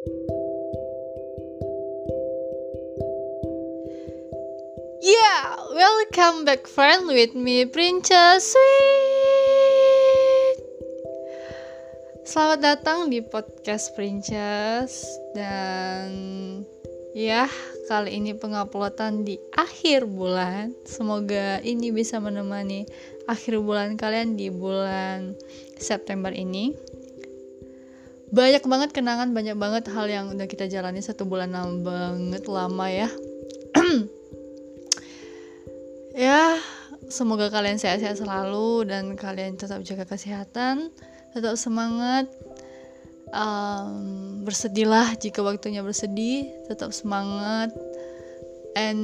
[0.00, 0.16] Yeah,
[5.76, 10.56] welcome back friend with me Princess Sweet.
[12.24, 15.04] Selamat datang di podcast Princess
[15.36, 16.08] dan
[17.12, 17.44] ya
[17.84, 20.72] kali ini penguploadan di akhir bulan.
[20.88, 22.88] Semoga ini bisa menemani
[23.28, 25.36] akhir bulan kalian di bulan
[25.76, 26.88] September ini.
[28.30, 32.86] Banyak banget kenangan, banyak banget hal yang udah kita jalani satu bulan lama banget lama
[32.86, 33.10] ya.
[36.14, 36.54] ya
[37.10, 40.94] semoga kalian sehat-sehat selalu dan kalian tetap jaga kesehatan
[41.34, 42.30] tetap semangat.
[43.30, 47.74] Um, bersedihlah jika waktunya bersedih tetap semangat.
[48.78, 49.02] And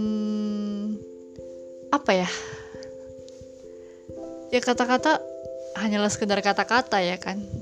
[1.91, 2.31] apa ya?
[4.55, 5.19] Ya kata-kata
[5.79, 7.56] hanyalah sekedar kata-kata ya kan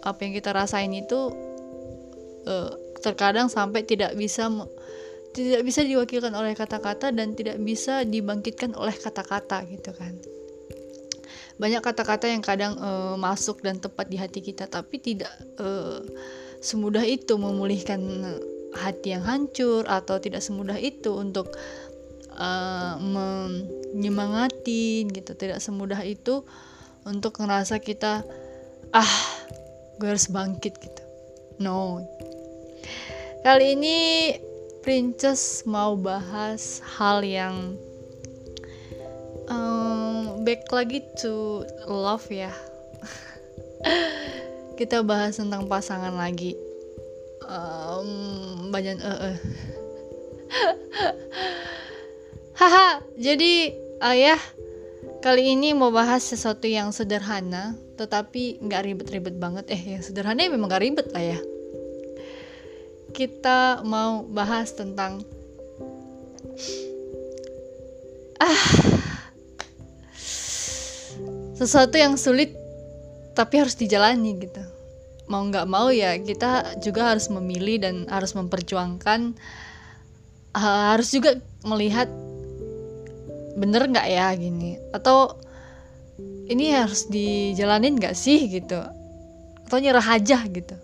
[0.00, 1.32] apa yang kita rasain itu
[2.48, 4.48] uh, terkadang sampai tidak bisa
[5.30, 10.18] tidak bisa diwakilkan oleh kata-kata dan tidak bisa dibangkitkan oleh kata-kata gitu kan.
[11.60, 16.00] Banyak kata-kata yang kadang uh, masuk dan tepat di hati kita tapi tidak uh,
[16.58, 18.00] semudah itu memulihkan
[18.74, 21.54] hati yang hancur atau tidak semudah itu untuk
[22.34, 25.36] uh, menyemangati gitu.
[25.36, 26.42] Tidak semudah itu
[27.06, 28.26] untuk ngerasa kita
[28.90, 29.29] ah
[30.00, 31.02] gue harus bangkit gitu
[31.60, 32.00] no
[33.44, 33.98] kali ini
[34.80, 37.76] Princess mau bahas hal yang
[39.50, 42.48] um, back lagi to love ya.
[44.80, 46.56] Kita bahas tentang pasangan lagi.
[47.44, 49.36] Um, banyak eh uh.
[52.60, 54.40] Haha, jadi ayah
[55.20, 59.68] kali ini mau bahas sesuatu yang sederhana, tetapi nggak ribet-ribet banget.
[59.68, 61.40] Eh, yang sederhana ya memang gak ribet lah ya
[63.10, 65.20] kita mau bahas tentang
[68.40, 68.62] ah
[71.60, 72.56] sesuatu yang sulit
[73.36, 74.62] tapi harus dijalani gitu
[75.28, 79.36] mau nggak mau ya kita juga harus memilih dan harus memperjuangkan
[80.56, 82.08] uh, harus juga melihat
[83.56, 84.76] bener nggak ya gini?
[84.94, 85.38] Atau
[86.50, 88.78] ini harus dijalanin nggak sih gitu?
[89.66, 90.76] Atau nyerah aja gitu?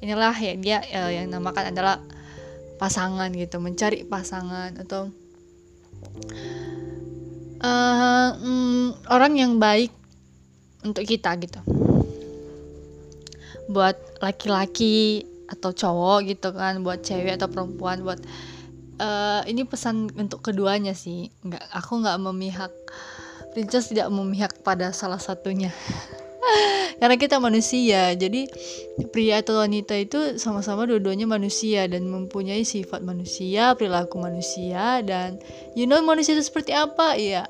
[0.00, 2.00] Inilah ya dia uh, yang namakan adalah
[2.78, 5.10] pasangan gitu mencari pasangan atau
[7.60, 9.90] uh, mm, orang yang baik
[10.86, 11.58] untuk kita gitu.
[13.68, 18.20] Buat laki-laki atau cowok gitu kan buat cewek atau perempuan buat
[19.00, 21.30] uh, ini pesan untuk keduanya sih.
[21.42, 22.72] Nggak aku nggak memihak
[23.54, 25.72] princess tidak memihak pada salah satunya.
[26.98, 28.50] Karena kita manusia jadi
[29.14, 35.38] pria atau wanita itu sama-sama dua-duanya manusia dan mempunyai sifat manusia perilaku manusia dan
[35.78, 37.14] you know manusia itu seperti apa?
[37.14, 37.46] Ya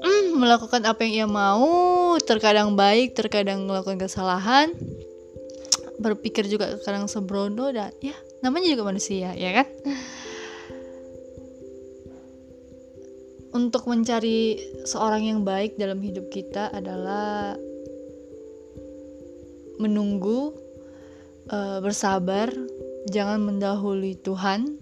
[0.00, 4.72] mm, melakukan apa yang ia mau terkadang baik terkadang melakukan kesalahan
[6.00, 9.66] berpikir juga kadang sembrono dan ya namanya juga manusia ya kan
[13.50, 14.54] untuk mencari
[14.86, 17.58] seorang yang baik dalam hidup kita adalah
[19.80, 20.54] menunggu,
[21.50, 22.52] uh, bersabar,
[23.10, 24.78] jangan mendahului Tuhan,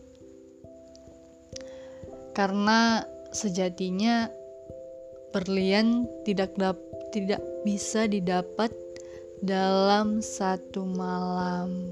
[2.35, 4.29] karena sejatinya
[5.31, 6.79] berlian tidak dap
[7.09, 8.69] tidak bisa didapat
[9.41, 11.89] dalam satu malam.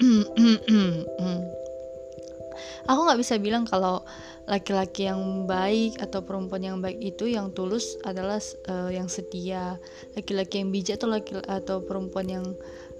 [2.88, 4.02] Aku nggak bisa bilang kalau
[4.50, 9.78] laki-laki yang baik atau perempuan yang baik itu yang tulus adalah uh, yang setia.
[10.18, 12.46] Laki-laki yang bijak atau laki atau perempuan yang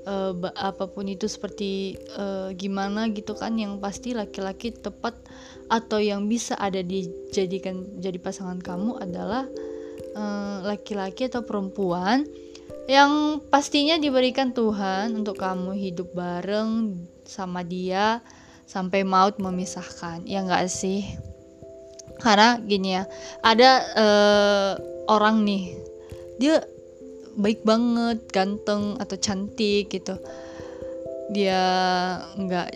[0.07, 5.19] uh, apa pun itu seperti uh, gimana gitu kan yang pasti laki-laki tepat
[5.67, 9.51] atau yang bisa ada dijadikan jadi pasangan kamu adalah
[10.67, 12.27] laki-laki uh, atau perempuan
[12.91, 18.19] yang pastinya diberikan Tuhan untuk kamu hidup bareng sama dia
[18.67, 20.27] sampai maut memisahkan.
[20.27, 21.07] Ya enggak sih
[22.21, 23.05] karena gini ya
[23.43, 24.73] ada uh,
[25.11, 25.75] orang nih
[26.41, 26.63] dia
[27.37, 30.17] baik banget ganteng atau cantik gitu.
[31.31, 31.63] Dia
[32.35, 32.69] nggak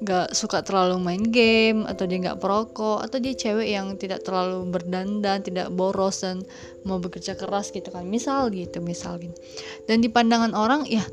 [0.00, 4.64] nggak suka terlalu main game atau dia nggak perokok atau dia cewek yang tidak terlalu
[4.72, 6.40] berdandan tidak boros dan
[6.88, 8.08] mau bekerja keras gitu kan.
[8.08, 9.36] Misal gitu misal gitu
[9.84, 11.04] dan di pandangan orang ya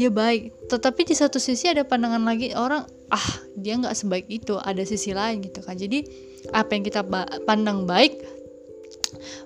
[0.00, 0.72] dia baik.
[0.72, 5.12] Tetapi di satu sisi ada pandangan lagi orang ah dia nggak sebaik itu ada sisi
[5.12, 5.76] lain gitu kan.
[5.76, 7.04] Jadi apa yang kita
[7.44, 8.16] pandang baik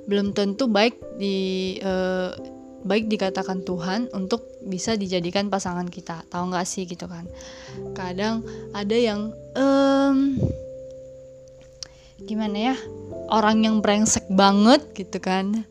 [0.07, 2.35] belum tentu baik di uh,
[2.85, 6.29] baik dikatakan Tuhan untuk bisa dijadikan pasangan kita.
[6.29, 7.25] Tahu nggak sih gitu kan?
[7.97, 8.45] Kadang
[8.77, 10.37] ada yang um,
[12.25, 12.77] gimana ya
[13.29, 15.67] orang yang brengsek banget gitu kan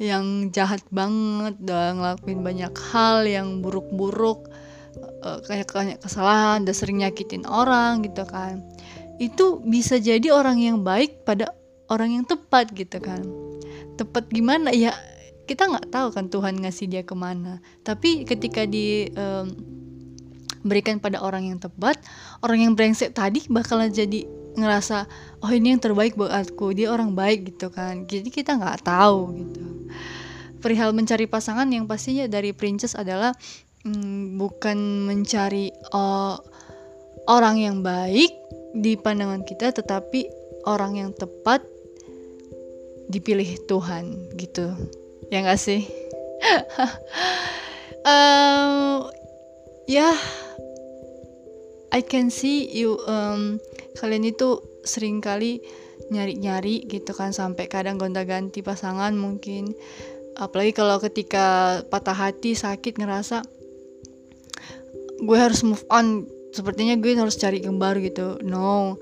[0.00, 4.48] yang jahat banget dan ngelakuin banyak hal yang buruk-buruk
[5.20, 8.64] uh, kayak kayak kesalahan dan sering nyakitin orang gitu kan
[9.20, 11.52] itu bisa jadi orang yang baik pada
[11.92, 13.20] orang yang tepat gitu kan.
[14.00, 14.72] Tepat gimana?
[14.72, 14.96] Ya
[15.44, 17.60] kita nggak tahu kan Tuhan ngasih dia ke mana.
[17.84, 19.52] Tapi ketika di um,
[20.64, 22.00] berikan pada orang yang tepat
[22.40, 24.24] orang yang brengsek tadi bakalan jadi
[24.56, 25.08] ngerasa
[25.44, 26.72] oh ini yang terbaik buat aku.
[26.72, 28.08] Dia orang baik gitu kan.
[28.08, 29.64] Jadi kita nggak tahu gitu.
[30.64, 33.36] Perihal mencari pasangan yang pastinya dari princess adalah
[33.84, 36.40] hmm, bukan mencari oh,
[37.28, 38.39] orang yang baik
[38.76, 40.30] di pandangan kita tetapi
[40.68, 41.64] orang yang tepat
[43.10, 44.70] dipilih Tuhan gitu.
[45.30, 45.86] Ya nggak sih?
[48.00, 49.12] Um,
[49.84, 50.16] ya yeah,
[51.92, 53.60] I can see you um,
[54.00, 55.60] kalian itu sering kali
[56.08, 59.76] nyari-nyari gitu kan sampai kadang gonta-ganti pasangan mungkin.
[60.40, 63.44] Apalagi kalau ketika patah hati sakit ngerasa
[65.20, 68.38] gue harus move on sepertinya gue harus cari gambar gitu.
[68.42, 68.98] No.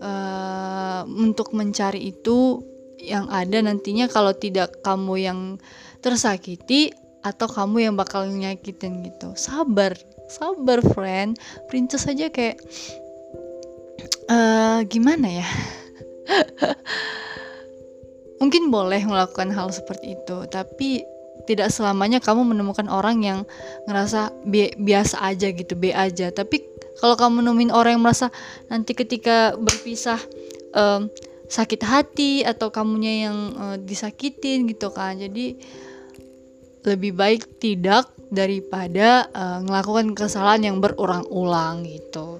[0.00, 2.64] Uh, untuk mencari itu
[3.00, 5.40] yang ada nantinya kalau tidak kamu yang
[6.04, 9.32] tersakiti atau kamu yang bakal nyakitin gitu.
[9.36, 9.96] Sabar
[10.30, 11.36] sabar friend.
[11.66, 12.60] Princess aja kayak
[14.30, 15.48] uh, gimana ya?
[18.40, 21.04] Mungkin boleh melakukan hal seperti itu tapi
[21.44, 23.40] tidak selamanya kamu menemukan orang yang
[23.88, 26.30] ngerasa bi biasa aja gitu be aja.
[26.30, 26.69] Tapi
[27.00, 28.28] kalau kamu nemuin orang yang merasa
[28.68, 30.20] nanti ketika berpisah
[30.76, 31.08] um,
[31.50, 35.16] sakit hati atau kamunya yang uh, disakitin gitu kan.
[35.16, 35.56] Jadi
[36.84, 42.38] lebih baik tidak daripada uh, melakukan kesalahan yang berulang-ulang gitu.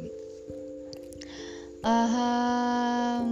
[1.80, 3.24] Um,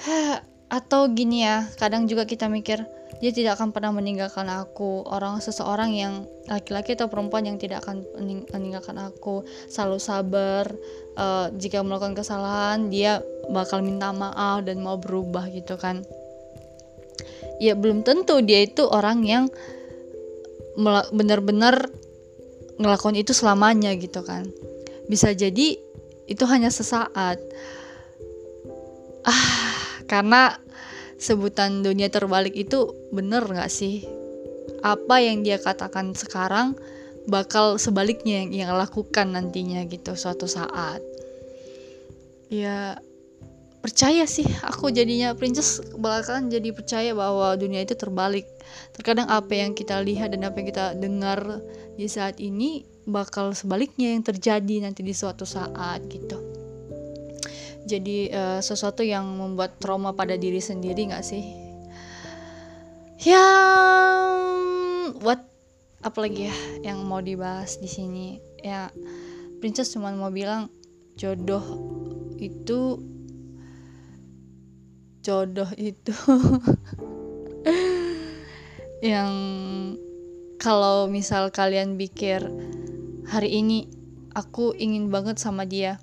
[0.74, 2.82] atau gini ya kadang juga kita mikir
[3.22, 5.06] dia tidak akan pernah meninggalkan aku.
[5.06, 8.02] Orang seseorang yang laki-laki atau perempuan yang tidak akan
[8.52, 9.46] meninggalkan aku.
[9.70, 10.64] Selalu sabar
[11.16, 16.02] uh, jika melakukan kesalahan dia bakal minta maaf dan mau berubah gitu kan.
[17.62, 19.44] Ya belum tentu dia itu orang yang
[21.14, 21.86] benar-benar
[22.82, 24.50] ngelakuin itu selamanya gitu kan.
[25.06, 25.78] Bisa jadi
[26.26, 27.38] itu hanya sesaat.
[29.22, 29.64] Ah
[30.04, 30.58] karena
[31.24, 34.04] sebutan dunia terbalik itu bener nggak sih?
[34.84, 36.76] Apa yang dia katakan sekarang
[37.24, 41.00] bakal sebaliknya yang yang lakukan nantinya gitu suatu saat.
[42.52, 43.00] Ya
[43.80, 48.44] percaya sih aku jadinya princess belakangan jadi percaya bahwa dunia itu terbalik.
[48.92, 51.40] Terkadang apa yang kita lihat dan apa yang kita dengar
[51.96, 56.63] di saat ini bakal sebaliknya yang terjadi nanti di suatu saat gitu
[57.84, 61.44] jadi uh, sesuatu yang membuat trauma pada diri sendiri nggak sih?
[63.24, 65.44] Yang what
[66.04, 66.56] apalagi ya
[66.92, 68.40] yang mau dibahas di sini.
[68.60, 68.88] Ya
[69.64, 70.68] princess cuma mau bilang
[71.16, 71.64] jodoh
[72.36, 73.00] itu
[75.24, 76.12] jodoh itu
[79.12, 79.32] yang
[80.60, 82.44] kalau misal kalian pikir
[83.24, 83.88] hari ini
[84.36, 85.96] aku ingin banget sama dia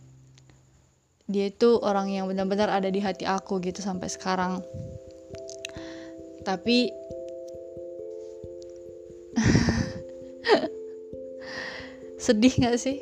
[1.32, 4.60] dia itu orang yang benar-benar ada di hati aku gitu sampai sekarang.
[6.44, 6.92] Tapi
[12.26, 13.00] sedih gak sih?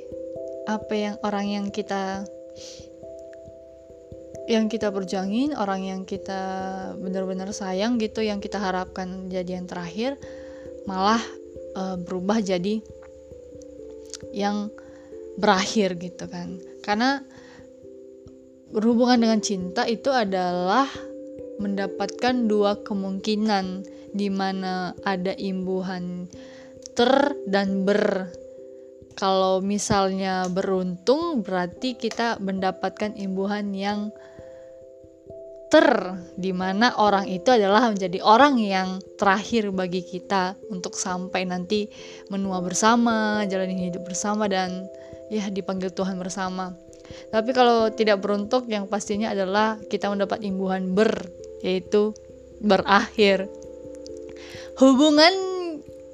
[0.69, 2.29] Apa yang orang yang kita
[4.50, 6.41] yang kita perjuangin orang yang kita
[6.98, 10.17] benar-benar sayang gitu yang kita harapkan jadi yang terakhir
[10.89, 11.21] malah
[11.77, 12.81] uh, berubah jadi
[14.33, 14.74] yang
[15.38, 16.57] berakhir gitu kan.
[16.81, 17.21] Karena
[18.69, 20.85] berhubungan dengan cinta itu adalah
[21.59, 23.83] mendapatkan dua kemungkinan
[24.15, 26.29] di mana ada imbuhan
[26.95, 28.31] ter dan ber.
[29.19, 34.15] Kalau misalnya beruntung berarti kita mendapatkan imbuhan yang
[35.69, 41.91] ter di mana orang itu adalah menjadi orang yang terakhir bagi kita untuk sampai nanti
[42.31, 44.88] menua bersama, jalani hidup bersama dan
[45.29, 46.73] ya dipanggil Tuhan bersama.
[47.30, 51.30] Tapi kalau tidak beruntung yang pastinya adalah kita mendapat imbuhan ber
[51.62, 52.13] yaitu
[52.60, 53.48] berakhir.
[54.80, 55.34] Hubungan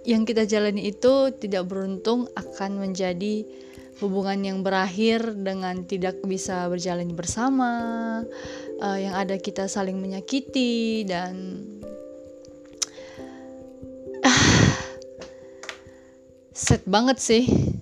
[0.06, 3.46] yang kita jalani itu tidak beruntung akan menjadi
[4.04, 7.72] hubungan yang berakhir dengan tidak bisa berjalan bersama,
[8.84, 11.64] uh, yang ada kita saling menyakiti dan
[16.54, 17.75] set banget sih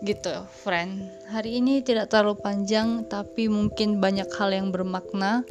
[0.00, 0.32] gitu
[0.64, 1.12] friend.
[1.28, 5.44] Hari ini tidak terlalu panjang tapi mungkin banyak hal yang bermakna.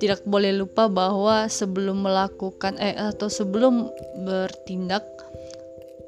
[0.00, 3.92] Tidak boleh lupa bahwa sebelum melakukan eh atau sebelum
[4.24, 5.04] bertindak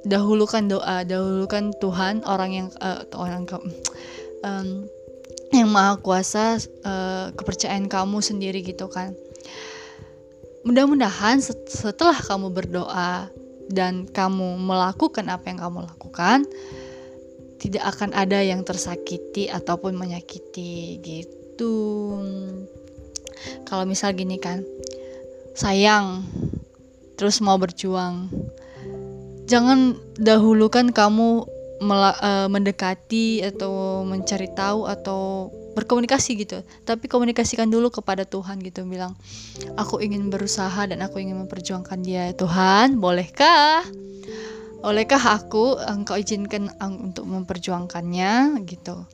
[0.09, 3.47] dahulukan doa dahulukan Tuhan orang yang uh, orang
[4.43, 4.89] um,
[5.55, 9.15] yang maha kuasa uh, kepercayaan kamu sendiri gitu kan.
[10.65, 13.29] Mudah-mudahan setelah kamu berdoa
[13.69, 16.49] dan kamu melakukan apa yang kamu lakukan
[17.65, 21.73] tidak akan ada yang tersakiti ataupun menyakiti gitu.
[23.65, 24.61] Kalau misal gini kan
[25.57, 26.29] sayang
[27.17, 28.29] terus mau berjuang.
[29.49, 31.49] Jangan dahulukan kamu
[31.81, 36.61] uh, mendekati atau mencari tahu atau berkomunikasi gitu.
[36.85, 39.17] Tapi komunikasikan dulu kepada Tuhan gitu bilang
[39.81, 42.29] aku ingin berusaha dan aku ingin memperjuangkan dia.
[42.37, 43.89] Tuhan bolehkah
[44.85, 46.69] olehkah aku engkau izinkan
[47.01, 48.61] untuk memperjuangkannya?
[48.69, 49.09] Gitu.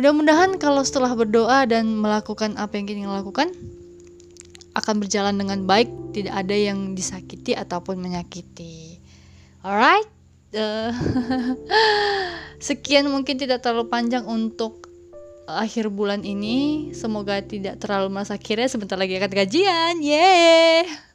[0.00, 3.52] Mudah-mudahan kalau setelah berdoa dan melakukan apa yang ingin lakukan
[4.72, 8.96] akan berjalan dengan baik tidak ada yang disakiti ataupun menyakiti.
[9.60, 10.08] Alright?
[10.48, 10.94] Uh,
[12.68, 14.88] sekian mungkin tidak terlalu panjang untuk
[15.44, 16.90] akhir bulan ini.
[16.96, 19.94] Semoga tidak terlalu masa kira sebentar lagi akan gajian.
[20.00, 21.07] Yeay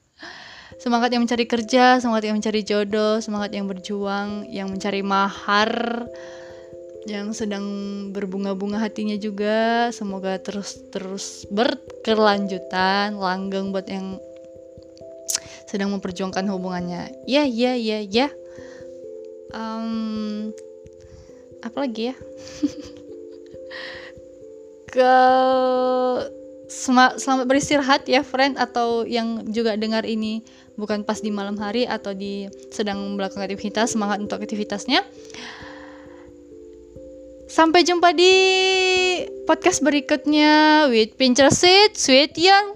[0.82, 6.06] semangat yang mencari kerja semangat yang mencari jodoh semangat yang berjuang yang mencari mahar
[7.04, 7.64] yang sedang
[8.16, 9.92] berbunga-bunga hatinya juga.
[9.92, 14.20] Semoga terus terus berkelanjutan langgeng buat yang
[15.68, 17.12] sedang memperjuangkan hubungannya.
[17.28, 18.28] Ya ya ya ya.
[19.54, 20.50] Um,
[21.62, 22.16] apa lagi ya?
[24.94, 25.14] Ke
[26.74, 30.42] selamat beristirahat ya friend atau yang juga dengar ini
[30.76, 35.06] bukan pas di malam hari atau di sedang melakukan aktivitas semangat untuk aktivitasnya.
[37.50, 38.34] Sampai jumpa di
[39.46, 42.74] podcast berikutnya with Pinterest Sweet Young